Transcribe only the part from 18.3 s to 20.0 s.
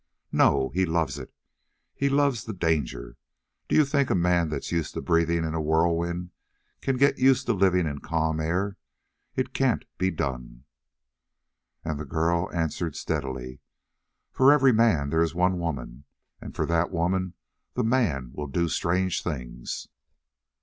will do strange things."